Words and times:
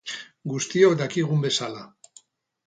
Guztiok 0.53 0.95
dakigun 1.01 1.45
bezala. 1.45 1.85